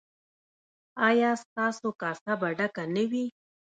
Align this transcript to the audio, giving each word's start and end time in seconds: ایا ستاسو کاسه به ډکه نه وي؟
ایا 1.07 1.31
ستاسو 1.43 1.87
کاسه 2.01 2.33
به 2.39 2.49
ډکه 2.57 2.83
نه 2.95 3.03
وي؟ 3.11 3.25